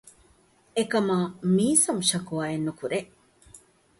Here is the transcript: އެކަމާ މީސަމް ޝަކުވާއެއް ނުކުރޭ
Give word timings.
އެކަމާ 0.75 1.17
މީސަމް 1.55 2.01
ޝަކުވާއެއް 2.09 2.65
ނުކުރޭ 2.67 2.99